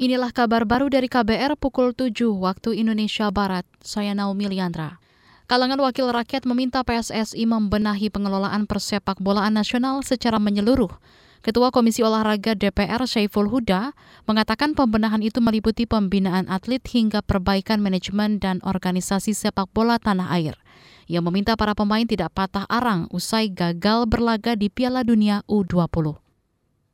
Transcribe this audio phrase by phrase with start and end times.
[0.00, 3.68] Inilah kabar baru dari KBR pukul 7 waktu Indonesia Barat.
[3.84, 4.96] Saya Naomi Liandra.
[5.44, 10.88] Kalangan wakil rakyat meminta PSSI membenahi pengelolaan persepak bolaan nasional secara menyeluruh.
[11.44, 13.92] Ketua Komisi Olahraga DPR Syaiful Huda
[14.24, 20.56] mengatakan pembenahan itu meliputi pembinaan atlet hingga perbaikan manajemen dan organisasi sepak bola tanah air.
[21.12, 26.29] Ia meminta para pemain tidak patah arang usai gagal berlaga di Piala Dunia U20.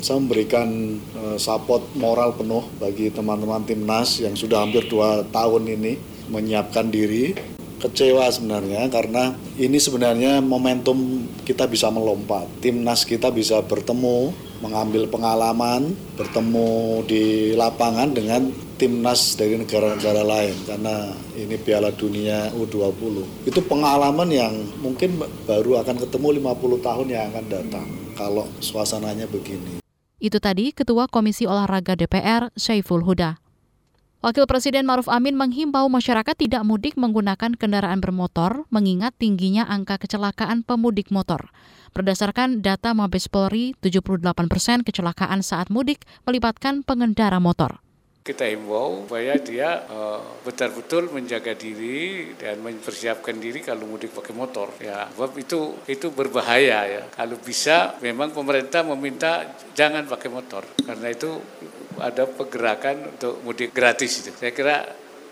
[0.00, 6.00] Saya memberikan uh, support moral penuh bagi teman-teman timnas yang sudah hampir dua tahun ini
[6.32, 7.36] menyiapkan diri.
[7.80, 12.44] Kecewa sebenarnya karena ini sebenarnya momentum kita bisa melompat.
[12.60, 21.12] Timnas kita bisa bertemu, mengambil pengalaman, bertemu di lapangan dengan timnas dari negara-negara lain karena
[21.36, 23.44] ini Piala Dunia U20.
[23.48, 29.79] Itu pengalaman yang mungkin baru akan ketemu 50 tahun yang akan datang kalau suasananya begini.
[30.20, 33.40] Itu tadi Ketua Komisi Olahraga DPR, Syaiful Huda.
[34.20, 40.60] Wakil Presiden Maruf Amin menghimbau masyarakat tidak mudik menggunakan kendaraan bermotor mengingat tingginya angka kecelakaan
[40.60, 41.48] pemudik motor.
[41.96, 44.20] Berdasarkan data Mabes Polri, 78
[44.52, 47.80] persen kecelakaan saat mudik melibatkan pengendara motor
[48.20, 54.68] kita himbau supaya dia uh, betul-betul menjaga diri dan mempersiapkan diri kalau mudik pakai motor
[54.76, 55.08] ya.
[55.08, 57.02] Sebab itu itu berbahaya ya.
[57.16, 60.68] Kalau bisa memang pemerintah meminta jangan pakai motor.
[60.84, 61.40] Karena itu
[61.96, 64.36] ada pergerakan untuk mudik gratis itu.
[64.36, 64.84] Saya kira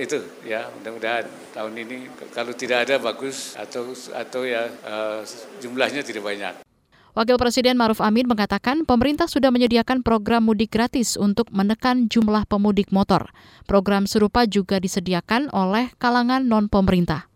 [0.00, 0.16] itu
[0.48, 0.72] ya.
[0.80, 5.20] Mudah-mudahan tahun ini kalau tidak ada bagus atau atau ya uh,
[5.60, 6.69] jumlahnya tidak banyak
[7.10, 12.94] Wakil Presiden Maruf Amin mengatakan pemerintah sudah menyediakan program mudik gratis untuk menekan jumlah pemudik
[12.94, 13.34] motor.
[13.66, 17.26] Program serupa juga disediakan oleh kalangan non-pemerintah.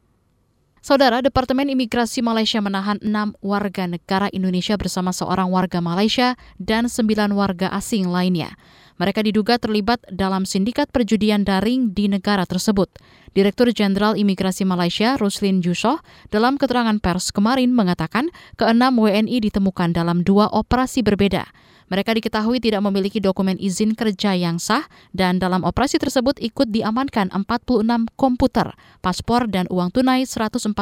[0.84, 7.32] Saudara, Departemen Imigrasi Malaysia menahan enam warga negara Indonesia bersama seorang warga Malaysia dan sembilan
[7.32, 8.52] warga asing lainnya.
[8.94, 12.86] Mereka diduga terlibat dalam sindikat perjudian daring di negara tersebut.
[13.34, 15.98] Direktur Jenderal Imigrasi Malaysia, Ruslin Jusoh,
[16.30, 21.42] dalam keterangan pers kemarin mengatakan keenam WNI ditemukan dalam dua operasi berbeda.
[21.90, 27.28] Mereka diketahui tidak memiliki dokumen izin kerja yang sah dan dalam operasi tersebut ikut diamankan
[27.34, 30.78] 46 komputer, paspor dan uang tunai 114,50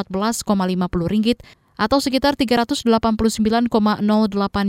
[1.09, 1.41] ringgit
[1.77, 3.69] atau sekitar 389,08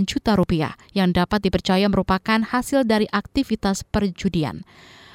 [0.04, 4.68] juta rupiah yang dapat dipercaya merupakan hasil dari aktivitas perjudian.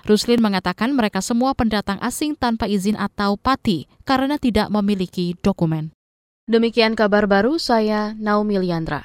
[0.08, 5.92] Ruslin mengatakan mereka semua pendatang asing tanpa izin atau pati karena tidak memiliki dokumen.
[6.48, 9.04] Demikian kabar baru saya Naomi Liandra.